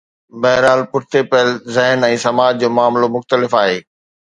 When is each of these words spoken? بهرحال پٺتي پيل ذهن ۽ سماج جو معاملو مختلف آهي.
بهرحال 0.43 0.81
پٺتي 0.91 1.21
پيل 1.31 1.49
ذهن 1.75 1.99
۽ 2.09 2.15
سماج 2.25 2.53
جو 2.65 2.69
معاملو 2.81 3.07
مختلف 3.19 3.51
آهي. 3.63 3.79